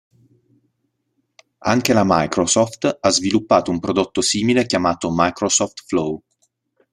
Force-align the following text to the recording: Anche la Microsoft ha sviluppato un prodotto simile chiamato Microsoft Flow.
Anche 1.59 1.93
la 1.93 2.01
Microsoft 2.03 2.97
ha 3.01 3.09
sviluppato 3.11 3.69
un 3.69 3.79
prodotto 3.79 4.21
simile 4.21 4.65
chiamato 4.65 5.11
Microsoft 5.13 5.83
Flow. 5.85 6.23